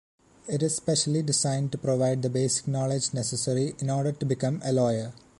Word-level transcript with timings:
It 0.47 0.63
is 0.63 0.75
specially 0.77 1.21
designed 1.21 1.71
to 1.73 1.77
provide 1.77 2.23
the 2.23 2.29
basic 2.31 2.67
knowledge 2.67 3.13
necessary 3.13 3.75
in 3.77 3.91
order 3.91 4.11
to 4.11 4.25
become 4.25 4.59
a 4.65 4.73
lawyer. 4.73 5.13